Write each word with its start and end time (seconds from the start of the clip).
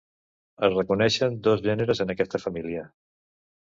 Es 0.67 0.77
reconeixen 0.77 1.39
dos 1.51 1.63
gèneres 1.69 2.05
en 2.07 2.17
aquesta 2.17 2.45
família. 2.49 2.93